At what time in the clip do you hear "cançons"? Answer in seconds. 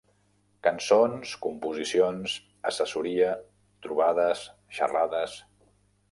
0.67-1.33